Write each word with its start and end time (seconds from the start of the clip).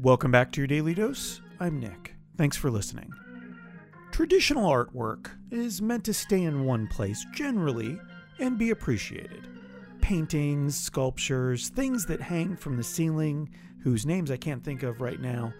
Welcome 0.00 0.30
back 0.30 0.52
to 0.52 0.60
your 0.60 0.66
Daily 0.66 0.94
Dose. 0.94 1.40
I'm 1.58 1.80
Nick. 1.80 2.14
Thanks 2.36 2.56
for 2.56 2.70
listening. 2.70 3.12
Traditional 4.12 4.70
artwork 4.70 5.30
is 5.50 5.82
meant 5.82 6.04
to 6.04 6.14
stay 6.14 6.42
in 6.42 6.64
one 6.64 6.86
place 6.86 7.26
generally 7.34 7.98
and 8.38 8.58
be 8.58 8.70
appreciated. 8.70 9.48
Paintings, 10.00 10.78
sculptures, 10.78 11.70
things 11.70 12.06
that 12.06 12.20
hang 12.20 12.56
from 12.56 12.76
the 12.76 12.84
ceiling, 12.84 13.48
whose 13.82 14.06
names 14.06 14.30
I 14.30 14.36
can't 14.36 14.62
think 14.62 14.82
of 14.82 15.00
right 15.00 15.20
now. 15.20 15.52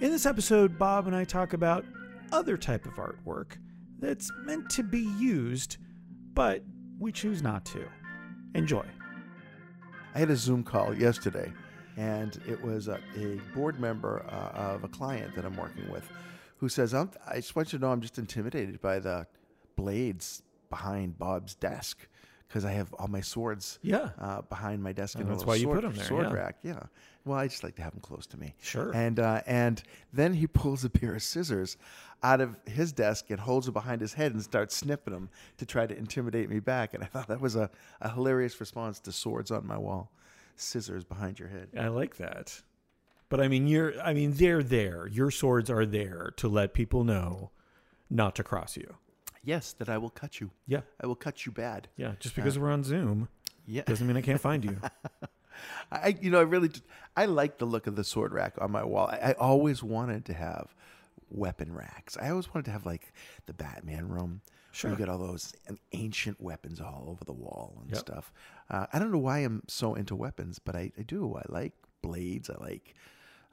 In 0.00 0.10
this 0.10 0.26
episode, 0.26 0.78
Bob 0.78 1.06
and 1.06 1.16
I 1.16 1.24
talk 1.24 1.52
about 1.52 1.84
other 2.32 2.56
type 2.56 2.84
of 2.84 2.94
artwork 2.94 3.56
that's 3.98 4.30
meant 4.44 4.68
to 4.70 4.82
be 4.82 5.10
used, 5.18 5.78
but 6.34 6.62
we 6.98 7.12
choose 7.12 7.42
not 7.42 7.64
to. 7.66 7.84
Enjoy. 8.54 8.84
I 10.14 10.20
had 10.20 10.30
a 10.30 10.36
Zoom 10.36 10.62
call 10.62 10.94
yesterday, 10.94 11.52
and 11.96 12.40
it 12.48 12.62
was 12.62 12.86
a, 12.86 13.00
a 13.16 13.40
board 13.52 13.80
member 13.80 14.24
uh, 14.28 14.74
of 14.74 14.84
a 14.84 14.88
client 14.88 15.34
that 15.34 15.44
I'm 15.44 15.56
working 15.56 15.90
with 15.90 16.08
who 16.58 16.68
says, 16.68 16.94
I 16.94 17.06
just 17.34 17.56
want 17.56 17.72
you 17.72 17.80
to 17.80 17.84
know 17.84 17.90
I'm 17.90 18.00
just 18.00 18.18
intimidated 18.18 18.80
by 18.80 19.00
the 19.00 19.26
blades 19.76 20.42
behind 20.70 21.18
Bob's 21.18 21.56
desk 21.56 22.06
because 22.48 22.64
I 22.64 22.72
have 22.72 22.92
all 22.94 23.08
my 23.08 23.20
swords 23.20 23.78
Yeah. 23.82 24.10
uh, 24.18 24.42
behind 24.42 24.82
my 24.82 24.92
desk 24.92 25.16
Oh, 25.18 25.22
in 25.22 25.26
a 25.26 25.30
that's 25.30 25.44
why 25.44 25.56
you 25.56 25.66
put 25.68 25.82
them 25.82 25.94
there, 25.94 26.04
sword 26.04 26.26
yeah. 26.26 26.32
rack. 26.32 26.56
Yeah. 26.62 26.82
Well, 27.24 27.38
I 27.38 27.48
just 27.48 27.64
like 27.64 27.74
to 27.76 27.82
have 27.82 27.92
them 27.92 28.00
close 28.02 28.26
to 28.28 28.36
me. 28.38 28.54
Sure. 28.60 28.92
And 28.94 29.18
uh, 29.18 29.40
and 29.46 29.82
then 30.12 30.34
he 30.34 30.46
pulls 30.46 30.84
a 30.84 30.90
pair 30.90 31.14
of 31.14 31.22
scissors 31.22 31.76
out 32.22 32.40
of 32.40 32.56
his 32.66 32.92
desk 32.92 33.30
and 33.30 33.40
holds 33.40 33.66
them 33.66 33.72
behind 33.72 34.00
his 34.00 34.12
head 34.14 34.32
and 34.32 34.42
starts 34.42 34.76
snipping 34.76 35.14
them 35.14 35.30
to 35.58 35.66
try 35.66 35.86
to 35.86 35.96
intimidate 35.96 36.48
me 36.50 36.60
back. 36.60 36.92
And 36.94 37.02
I 37.02 37.06
thought 37.06 37.28
that 37.28 37.40
was 37.40 37.56
a, 37.56 37.70
a 38.00 38.10
hilarious 38.10 38.60
response 38.60 39.00
to 39.00 39.12
swords 39.12 39.50
on 39.50 39.66
my 39.66 39.78
wall, 39.78 40.12
scissors 40.56 41.04
behind 41.04 41.38
your 41.38 41.48
head. 41.48 41.68
I 41.78 41.88
like 41.88 42.16
that. 42.16 42.62
But 43.30 43.40
I 43.40 43.48
mean, 43.48 43.66
you're. 43.66 43.98
I 44.02 44.12
mean, 44.12 44.34
they're 44.34 44.62
there. 44.62 45.06
Your 45.08 45.30
swords 45.30 45.70
are 45.70 45.86
there 45.86 46.32
to 46.36 46.46
let 46.46 46.74
people 46.74 47.04
know 47.04 47.50
not 48.10 48.34
to 48.36 48.44
cross 48.44 48.76
you. 48.76 48.96
Yes, 49.44 49.72
that 49.74 49.88
I 49.88 49.98
will 49.98 50.10
cut 50.10 50.40
you. 50.40 50.50
Yeah, 50.66 50.80
I 51.02 51.06
will 51.06 51.14
cut 51.16 51.44
you 51.46 51.52
bad. 51.52 51.88
yeah. 51.96 52.12
Just 52.20 52.34
because 52.34 52.58
we're 52.58 52.70
on 52.70 52.82
Zoom 52.84 53.28
Yeah. 53.66 53.82
doesn't 53.82 54.06
mean 54.06 54.16
I 54.16 54.22
can't 54.22 54.40
find 54.40 54.64
you. 54.64 54.78
I, 55.92 56.16
you 56.20 56.30
know, 56.30 56.38
I 56.40 56.42
really, 56.42 56.70
I 57.16 57.26
like 57.26 57.58
the 57.58 57.64
look 57.64 57.86
of 57.86 57.94
the 57.96 58.04
sword 58.04 58.32
rack 58.32 58.54
on 58.60 58.70
my 58.72 58.84
wall. 58.84 59.06
I, 59.08 59.30
I 59.30 59.32
always 59.32 59.82
wanted 59.82 60.24
to 60.26 60.34
have 60.34 60.74
weapon 61.30 61.72
racks. 61.72 62.16
I 62.20 62.30
always 62.30 62.52
wanted 62.52 62.64
to 62.66 62.70
have 62.72 62.84
like 62.86 63.12
the 63.46 63.52
Batman 63.52 64.08
room. 64.08 64.40
Sure. 64.72 64.90
Where 64.90 64.98
you 64.98 65.04
get 65.06 65.08
all 65.12 65.18
those 65.18 65.54
ancient 65.92 66.40
weapons 66.40 66.80
all 66.80 67.04
over 67.08 67.24
the 67.24 67.32
wall 67.32 67.78
and 67.82 67.90
Yep. 67.90 67.98
stuff. 68.00 68.32
Uh, 68.68 68.86
I 68.92 68.98
don't 68.98 69.12
know 69.12 69.18
why 69.18 69.38
I'm 69.38 69.62
so 69.68 69.94
into 69.94 70.16
weapons, 70.16 70.58
but 70.58 70.74
I, 70.74 70.90
I 70.98 71.02
do. 71.02 71.36
I 71.36 71.42
like 71.48 71.74
blades. 72.02 72.50
I 72.50 72.56
like 72.60 72.96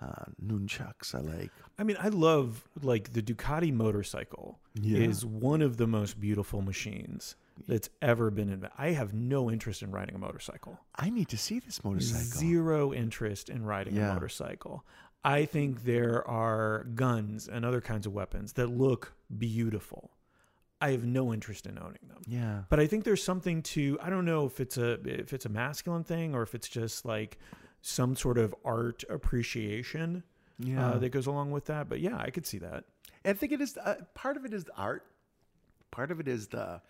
uh, 0.00 0.24
nunchucks. 0.44 1.14
I 1.14 1.20
like. 1.20 1.50
I 1.78 1.82
mean, 1.84 1.96
I 2.00 2.08
love 2.08 2.68
like 2.82 3.12
the 3.12 3.22
Ducati 3.22 3.72
motorcycle 3.72 4.58
Yeah. 4.74 4.98
is 4.98 5.24
one 5.26 5.62
of 5.62 5.76
the 5.76 5.86
most 5.86 6.20
beautiful 6.20 6.62
machines 6.62 7.36
that's 7.68 7.90
ever 8.00 8.30
been 8.30 8.48
invented. 8.48 8.70
I 8.78 8.92
have 8.92 9.12
no 9.12 9.50
interest 9.50 9.82
in 9.82 9.90
riding 9.90 10.14
a 10.14 10.18
motorcycle. 10.18 10.78
I 10.96 11.10
need 11.10 11.28
to 11.28 11.36
see 11.36 11.58
this 11.58 11.84
motorcycle. 11.84 12.24
Zero 12.40 12.92
interest 12.94 13.50
in 13.50 13.64
riding 13.64 13.94
Yeah. 13.96 14.10
a 14.10 14.14
motorcycle. 14.14 14.84
I 15.22 15.44
think 15.44 15.84
there 15.84 16.26
are 16.26 16.84
guns 16.94 17.46
and 17.46 17.64
other 17.66 17.82
kinds 17.82 18.06
of 18.06 18.14
weapons 18.14 18.54
that 18.54 18.68
look 18.68 19.12
beautiful. 19.36 20.12
I 20.80 20.92
have 20.92 21.04
no 21.04 21.34
interest 21.34 21.66
in 21.66 21.78
owning 21.78 22.00
them. 22.08 22.22
Yeah. 22.26 22.62
But 22.70 22.80
I 22.80 22.86
think 22.86 23.04
there's 23.04 23.22
something 23.22 23.60
to 23.64 23.98
I 24.00 24.08
don't 24.08 24.24
know 24.24 24.46
if 24.46 24.60
it's 24.60 24.78
a 24.78 24.92
if 25.04 25.34
it's 25.34 25.44
a 25.44 25.50
masculine 25.50 26.04
thing 26.04 26.34
or 26.34 26.40
if 26.42 26.54
it's 26.54 26.68
just 26.68 27.04
like 27.04 27.38
some 27.82 28.14
sort 28.16 28.38
of 28.38 28.54
art 28.64 29.04
appreciation 29.08 30.22
Yeah. 30.58 30.90
uh, 30.90 30.98
that 30.98 31.10
goes 31.10 31.26
along 31.26 31.50
with 31.50 31.66
that. 31.66 31.88
But 31.88 32.00
yeah, 32.00 32.16
I 32.18 32.30
could 32.30 32.46
see 32.46 32.58
that. 32.58 32.84
I 33.24 33.32
think 33.34 33.52
it 33.52 33.60
is 33.60 33.76
uh, 33.76 33.96
part 34.14 34.36
of 34.36 34.44
it 34.44 34.52
is 34.54 34.64
the 34.64 34.76
art. 34.76 35.04
Part 35.90 36.10
of 36.10 36.20
it 36.20 36.28
is 36.28 36.48
the 36.48 36.80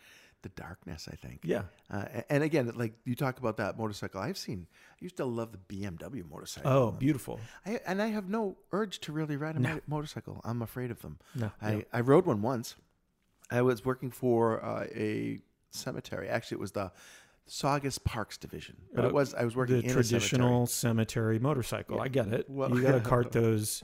the 0.43 0.49
darkness. 0.51 1.09
I 1.11 1.17
think. 1.17 1.41
Yeah. 1.45 1.63
Uh, 1.91 2.05
and 2.31 2.43
again, 2.43 2.71
like 2.75 2.95
you 3.05 3.15
talk 3.15 3.39
about 3.39 3.57
that 3.59 3.77
motorcycle, 3.79 4.21
I've 4.21 4.39
seen. 4.39 4.67
I 4.93 4.97
used 5.01 5.17
to 5.19 5.25
love 5.25 5.51
the 5.53 5.59
BMW 5.59 6.29
motorcycle. 6.31 6.71
Oh, 6.71 6.91
beautiful. 6.93 7.41
I, 7.67 7.81
and 7.87 8.01
I 8.01 8.07
have 8.09 8.29
no 8.29 8.57
urge 8.73 9.01
to 9.01 9.13
really 9.13 9.37
ride 9.37 9.57
a 9.57 9.59
No. 9.61 9.81
motorcycle. 9.87 10.41
I'm 10.45 10.63
afraid 10.63 10.91
of 10.91 11.01
them. 11.03 11.19
No, 11.35 11.51
I, 11.61 11.71
no. 11.75 11.83
I 11.93 12.01
rode 12.01 12.27
one 12.27 12.43
once. 12.43 12.75
I 13.51 13.63
was 13.63 13.85
working 13.85 14.11
for 14.11 14.65
uh, 14.65 14.87
a 14.95 15.41
cemetery. 15.73 16.29
Actually, 16.29 16.57
it 16.57 16.61
was 16.61 16.73
the 16.73 16.93
Saugus 17.47 17.99
Parks 17.99 18.37
Division, 18.39 18.77
but 18.95 19.05
Uh, 19.05 19.09
it 19.09 19.15
was 19.15 19.35
I 19.35 19.45
was 19.45 19.57
working 19.57 19.81
The 19.81 19.89
traditional 19.93 20.67
cemetery. 20.67 21.39
motorcycle. 21.39 22.01
I 22.01 22.09
get 22.09 22.29
it. 22.29 22.49
Well- 22.49 22.71
you 22.75 22.83
got 22.83 22.93
to 22.93 23.01
cart 23.09 23.33
those. 23.33 23.83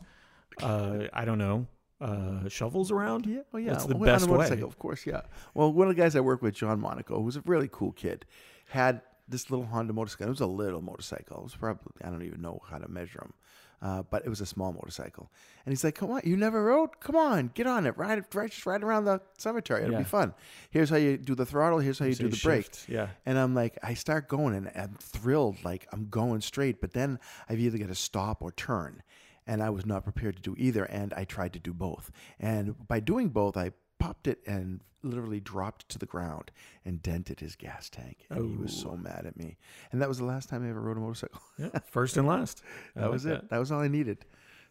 Uh, 0.63 1.05
I 1.13 1.25
don't 1.25 1.39
know. 1.39 1.67
Uh, 2.01 2.49
shovels 2.49 2.91
around. 2.91 3.27
Yeah, 3.27 3.41
oh 3.55 3.59
yeah, 3.59 3.73
That's 3.73 3.87
the 3.87 3.97
a 3.97 3.99
best 3.99 4.27
way. 4.27 4.37
motorcycle, 4.37 4.69
of 4.69 4.79
course. 4.79 5.07
Yeah. 5.07 5.23
Well, 5.55 5.73
one 5.73 5.89
of 5.89 5.97
the 5.97 6.01
guys 6.01 6.15
I 6.15 6.21
worked 6.21 6.43
with, 6.43 6.55
John 6.55 6.79
Monaco, 6.81 7.23
who's 7.23 7.37
a 7.37 7.43
really 7.47 7.69
cool 7.73 7.93
kid, 7.93 8.27
had 8.69 9.01
this 9.29 9.51
little 9.51 9.65
Honda 9.67 9.93
motorcycle. 9.95 10.27
It 10.27 10.31
was 10.31 10.41
a 10.41 10.47
little 10.47 10.83
motorcycle. 10.83 11.39
It 11.39 11.43
was 11.45 11.57
probably 11.57 11.93
I 12.05 12.11
don't 12.11 12.23
even 12.23 12.41
know 12.43 12.61
how 12.69 12.79
to 12.79 12.87
measure 12.89 13.19
them. 13.21 13.33
Uh, 13.83 14.03
but 14.11 14.25
it 14.25 14.29
was 14.31 14.41
a 14.41 14.47
small 14.47 14.73
motorcycle, 14.73 15.31
and 15.65 15.73
he's 15.73 15.85
like, 15.85 15.95
"Come 15.95 16.11
on, 16.11 16.23
you 16.25 16.35
never 16.37 16.65
rode? 16.65 16.99
Come 17.01 17.15
on, 17.15 17.51
get 17.55 17.67
on 17.67 17.87
it, 17.87 17.97
ride, 17.99 18.25
ride 18.35 18.51
just 18.51 18.65
ride 18.65 18.83
around 18.83 19.05
the 19.05 19.21
cemetery. 19.37 19.83
It'll 19.83 19.93
Yeah. 19.93 19.99
be 19.99 20.05
fun. 20.05 20.33
Here's 20.71 20.89
how 20.89 20.97
you 20.97 21.19
do 21.19 21.35
the 21.35 21.45
throttle. 21.45 21.79
Here's 21.81 21.99
how 21.99 22.07
you 22.07 22.15
So 22.15 22.21
do 22.21 22.25
you 22.25 22.31
the 22.31 22.41
brake." 22.43 22.71
Yeah. 22.89 23.09
And 23.27 23.39
I'm 23.39 23.55
like, 23.55 23.79
I 23.83 23.93
start 23.93 24.29
going 24.29 24.55
and 24.55 24.71
I'm 24.75 24.97
thrilled, 24.99 25.63
like 25.63 25.87
I'm 25.93 26.09
going 26.09 26.41
straight, 26.41 26.81
but 26.81 26.95
then 26.95 27.19
I've 27.51 27.61
either 27.61 27.77
got 27.77 27.89
to 27.89 27.95
stop 27.95 28.41
or 28.43 28.51
turn. 28.53 29.03
And 29.47 29.63
I 29.63 29.71
was 29.71 29.87
not 29.87 30.03
prepared 30.03 30.35
to 30.37 30.43
do 30.43 30.57
either. 30.59 30.85
And 30.85 31.13
I 31.15 31.25
tried 31.25 31.53
to 31.53 31.61
do 31.61 31.73
both. 31.73 32.11
And 32.41 32.89
by 32.89 32.99
doing 32.99 33.29
both, 33.29 33.57
I 33.57 33.73
popped 33.99 34.27
it 34.27 34.41
and 34.47 34.81
literally 35.03 35.41
dropped 35.41 35.89
to 35.89 35.99
the 35.99 36.07
ground 36.07 36.51
and 36.85 37.03
dented 37.03 37.41
his 37.41 37.57
gas 37.57 37.89
tank. 37.89 38.27
And 38.31 38.51
he 38.51 38.57
was 38.57 38.73
so 38.73 38.97
mad 38.97 39.25
at 39.27 39.37
me. 39.37 39.57
And 39.93 40.03
that 40.03 40.09
was 40.09 40.19
the 40.19 40.25
last 40.25 40.49
time 40.49 40.65
I 40.65 40.71
ever 40.71 40.81
rode 40.81 40.97
a 40.97 41.01
motorcycle. 41.01 41.41
Yeah. 41.59 41.79
First 41.87 42.17
and 42.17 42.27
last. 42.27 42.63
That 42.95 43.03
like 43.03 43.13
was 43.13 43.25
it. 43.25 43.29
that. 43.31 43.51
That 43.51 43.59
was 43.59 43.73
all 43.73 43.81
I 43.81 43.89
needed. 43.89 44.25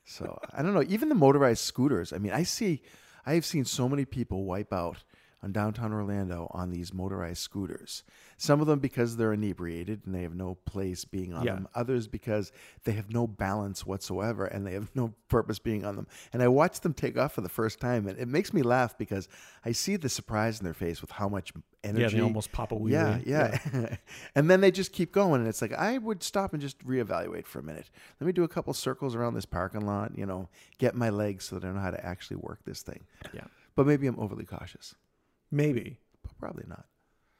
So 0.03 0.39
I 0.53 0.61
don't 0.61 0.73
know. 0.73 0.83
Even 0.87 1.09
the 1.09 1.15
motorized 1.15 1.61
scooters. 1.61 2.13
I 2.13 2.17
mean, 2.17 2.33
I 2.33 2.43
see, 2.43 2.81
I 3.25 3.33
have 3.33 3.45
seen 3.45 3.65
so 3.65 3.89
many 3.89 4.05
people 4.05 4.45
wipe 4.45 4.71
out 4.73 5.03
on 5.45 5.51
downtown 5.51 5.93
Orlando 5.93 6.47
on 6.51 6.71
these 6.71 6.91
motorized 6.91 7.37
scooters. 7.37 8.03
Some 8.35 8.59
of 8.61 8.67
them 8.67 8.79
because 8.79 9.15
they're 9.15 9.31
inebriated 9.31 10.01
and 10.05 10.13
they 10.13 10.23
have 10.23 10.33
no 10.33 10.55
place 10.65 11.05
being 11.05 11.33
on 11.33 11.45
Yeah. 11.45 11.53
them. 11.53 11.67
Others 11.75 12.07
because 12.07 12.51
they 12.83 12.93
have 12.93 13.11
no 13.11 13.27
balance 13.27 13.85
whatsoever 13.85 14.45
and 14.45 14.65
they 14.65 14.73
have 14.73 14.89
no 14.95 15.13
purpose 15.29 15.59
being 15.59 15.85
on 15.85 15.95
them. 15.95 16.07
And 16.33 16.41
I 16.41 16.47
watch 16.47 16.81
them 16.81 16.93
take 16.95 17.15
off 17.15 17.33
for 17.33 17.41
the 17.41 17.47
first 17.49 17.79
time, 17.79 18.07
and 18.07 18.17
it 18.17 18.27
makes 18.27 18.53
me 18.53 18.63
laugh 18.63 18.97
because 18.97 19.29
I 19.63 19.71
see 19.71 19.95
the 19.97 20.09
surprise 20.09 20.59
in 20.59 20.63
their 20.65 20.73
face 20.73 20.99
with 20.99 21.11
how 21.11 21.29
much 21.29 21.53
energy. 21.83 22.01
Yeah, 22.01 22.09
they 22.09 22.21
almost 22.21 22.51
pop 22.51 22.71
a 22.71 22.75
wheelie. 22.75 23.25
Yeah, 23.25 23.59
yeah. 23.71 23.95
and 24.35 24.49
then 24.49 24.61
they 24.61 24.71
just 24.71 24.91
keep 24.93 25.11
going. 25.11 25.41
And 25.41 25.47
it's 25.47 25.61
like, 25.61 25.73
I 25.73 25.99
would 25.99 26.23
stop 26.23 26.53
and 26.53 26.61
just 26.61 26.79
reevaluate 26.83 27.45
for 27.45 27.59
a 27.59 27.63
minute. 27.63 27.91
Let 28.19 28.25
me 28.25 28.33
do 28.33 28.43
a 28.43 28.47
couple 28.47 28.73
circles 28.73 29.15
around 29.15 29.35
this 29.35 29.45
parking 29.45 29.85
lot, 29.85 30.17
you 30.17 30.25
know, 30.25 30.49
get 30.79 30.95
my 30.95 31.09
legs 31.11 31.45
so 31.45 31.59
that 31.59 31.67
I 31.67 31.71
know 31.71 31.79
how 31.79 31.91
to 31.91 32.03
actually 32.03 32.37
work 32.37 32.59
this 32.65 32.81
thing. 32.81 33.03
Yeah. 33.31 33.45
But 33.75 33.85
maybe 33.85 34.07
I'm 34.07 34.19
overly 34.19 34.45
cautious. 34.45 34.95
Maybe. 35.51 35.97
But 36.23 36.37
probably 36.37 36.65
not. 36.67 36.85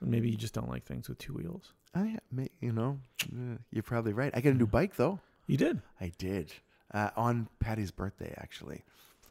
Maybe 0.01 0.29
you 0.29 0.37
just 0.37 0.53
don't 0.53 0.69
like 0.69 0.85
things 0.85 1.09
with 1.09 1.17
two 1.17 1.33
wheels. 1.33 1.73
I, 1.95 2.17
you 2.59 2.73
know, 2.73 2.99
you're 3.71 3.83
probably 3.83 4.13
right. 4.13 4.31
I 4.35 4.41
got 4.41 4.51
a 4.51 4.57
new 4.57 4.67
bike, 4.67 4.95
though. 4.97 5.19
You 5.47 5.57
did. 5.57 5.81
I 5.99 6.11
did. 6.17 6.51
Uh, 6.93 7.09
on 7.15 7.47
Patty's 7.59 7.91
birthday, 7.91 8.33
actually. 8.37 8.83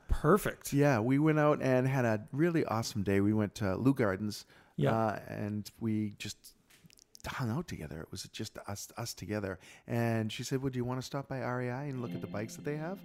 Perfect. 0.08 0.72
Yeah, 0.72 1.00
we 1.00 1.18
went 1.18 1.38
out 1.38 1.60
and 1.62 1.86
had 1.86 2.04
a 2.04 2.26
really 2.32 2.64
awesome 2.64 3.02
day. 3.02 3.20
We 3.20 3.32
went 3.32 3.54
to 3.56 3.76
Leu 3.76 3.94
Gardens. 3.94 4.46
Yeah. 4.76 4.94
Uh, 4.94 5.18
and 5.28 5.70
we 5.80 6.14
just 6.18 6.54
hung 7.26 7.50
out 7.50 7.68
together. 7.68 8.00
It 8.00 8.08
was 8.10 8.24
just 8.32 8.58
us 8.66 8.88
us 8.96 9.14
together. 9.14 9.58
And 9.86 10.32
she 10.32 10.42
said, 10.42 10.62
"Well, 10.62 10.70
do 10.70 10.78
you 10.78 10.84
want 10.84 11.00
to 11.00 11.06
stop 11.06 11.28
by 11.28 11.38
REI 11.38 11.88
and 11.90 12.02
look 12.02 12.12
at 12.12 12.20
the 12.20 12.26
bikes 12.26 12.56
that 12.56 12.64
they 12.64 12.76
have?" 12.76 12.98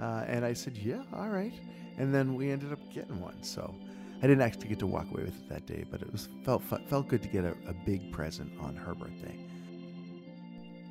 Uh, 0.00 0.24
and 0.26 0.44
I 0.44 0.52
said, 0.54 0.76
"Yeah, 0.76 1.02
all 1.12 1.28
right." 1.28 1.52
And 1.98 2.14
then 2.14 2.34
we 2.34 2.50
ended 2.50 2.72
up 2.72 2.78
getting 2.92 3.20
one. 3.20 3.42
So 3.42 3.74
I 4.22 4.26
didn't 4.26 4.42
actually 4.42 4.68
get 4.68 4.78
to 4.80 4.86
walk 4.86 5.10
away 5.10 5.22
with 5.22 5.36
it 5.36 5.48
that 5.48 5.66
day, 5.66 5.84
but 5.90 6.02
it 6.02 6.12
was 6.12 6.28
felt 6.44 6.62
felt 6.88 7.08
good 7.08 7.22
to 7.22 7.28
get 7.28 7.44
a, 7.44 7.54
a 7.66 7.72
big 7.86 8.12
present 8.12 8.52
on 8.60 8.76
her 8.76 8.94
birthday. 8.94 9.38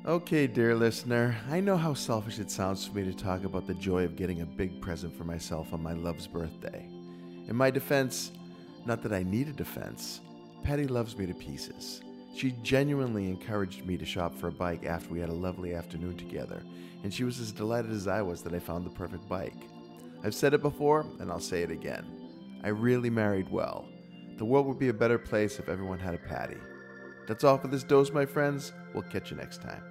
Okay, 0.06 0.46
dear 0.46 0.74
listener, 0.74 1.36
I 1.50 1.60
know 1.60 1.76
how 1.76 1.94
selfish 1.94 2.38
it 2.38 2.50
sounds 2.50 2.86
for 2.86 2.96
me 2.96 3.04
to 3.04 3.12
talk 3.12 3.44
about 3.44 3.66
the 3.66 3.74
joy 3.74 4.04
of 4.04 4.16
getting 4.16 4.40
a 4.40 4.46
big 4.46 4.80
present 4.80 5.14
for 5.14 5.24
myself 5.24 5.72
on 5.74 5.82
my 5.82 5.92
love's 5.92 6.26
birthday. 6.26 6.88
In 7.48 7.54
my 7.54 7.70
defense, 7.70 8.32
not 8.86 9.02
that 9.02 9.12
I 9.12 9.22
need 9.22 9.48
a 9.48 9.52
defense, 9.52 10.22
Patty 10.62 10.86
loves 10.86 11.16
me 11.16 11.26
to 11.26 11.34
pieces. 11.34 12.00
She 12.34 12.52
genuinely 12.62 13.26
encouraged 13.28 13.84
me 13.84 13.96
to 13.98 14.04
shop 14.04 14.34
for 14.34 14.48
a 14.48 14.52
bike 14.52 14.86
after 14.86 15.12
we 15.12 15.20
had 15.20 15.28
a 15.28 15.34
lovely 15.34 15.74
afternoon 15.74 16.16
together, 16.16 16.62
and 17.02 17.12
she 17.12 17.24
was 17.24 17.38
as 17.38 17.52
delighted 17.52 17.90
as 17.90 18.08
I 18.08 18.22
was 18.22 18.42
that 18.42 18.54
I 18.54 18.58
found 18.58 18.86
the 18.86 18.90
perfect 18.90 19.28
bike. 19.28 19.68
I've 20.24 20.34
said 20.34 20.54
it 20.54 20.62
before, 20.62 21.06
and 21.18 21.30
I'll 21.30 21.40
say 21.40 21.62
it 21.62 21.70
again. 21.70 22.19
I 22.62 22.68
really 22.68 23.10
married 23.10 23.50
well. 23.50 23.86
The 24.36 24.44
world 24.44 24.66
would 24.66 24.78
be 24.78 24.88
a 24.88 24.94
better 24.94 25.18
place 25.18 25.58
if 25.58 25.68
everyone 25.68 25.98
had 25.98 26.14
a 26.14 26.18
Patty. 26.18 26.58
That's 27.26 27.44
all 27.44 27.58
for 27.58 27.68
this 27.68 27.84
dose, 27.84 28.10
my 28.10 28.26
friends. 28.26 28.72
We'll 28.92 29.02
catch 29.04 29.30
you 29.30 29.36
next 29.36 29.62
time. 29.62 29.82